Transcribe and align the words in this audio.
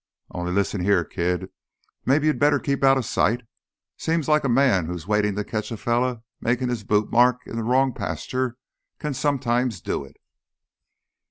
Only, 0.31 0.51
lissen 0.51 0.81
here, 0.81 1.03
kid, 1.05 1.49
maybe 2.07 2.25
you'd 2.25 2.39
better 2.39 2.57
keep 2.57 2.83
outta 2.83 3.03
sight. 3.03 3.43
Seems 3.97 4.27
like 4.27 4.43
a 4.43 4.49
man 4.49 4.87
who's 4.87 5.05
waitin' 5.05 5.35
to 5.35 5.43
catch 5.43 5.71
a 5.71 5.77
fella 5.77 6.23
makin' 6.39 6.69
his 6.69 6.83
boot 6.83 7.11
mark 7.11 7.45
in 7.45 7.53
th' 7.57 7.63
wrong 7.63 7.93
pasture 7.93 8.57
can 8.97 9.13
sometimes 9.13 9.79
do 9.79 10.03
it." 10.03 10.17